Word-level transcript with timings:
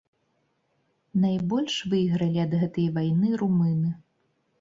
Найбольш 1.25 1.75
выйгралі 1.91 2.39
ад 2.45 2.51
гэтай 2.63 2.87
вайны 2.97 3.29
румыны. 3.43 3.93